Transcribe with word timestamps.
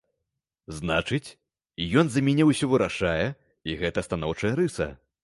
Значыць, 0.77 1.29
ён 2.03 2.09
за 2.13 2.23
мяне 2.29 2.43
ўсё 2.51 2.65
вырашае, 2.71 3.27
і 3.71 3.77
гэта 3.83 4.07
станоўчая 4.09 4.53
рыса. 4.63 4.89